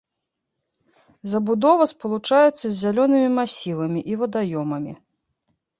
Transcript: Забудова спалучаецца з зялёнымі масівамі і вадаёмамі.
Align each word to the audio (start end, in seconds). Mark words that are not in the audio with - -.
Забудова 1.33 1.87
спалучаецца 1.93 2.65
з 2.67 2.75
зялёнымі 2.81 3.29
масівамі 3.37 3.99
і 4.15 4.23
вадаёмамі. 4.25 4.93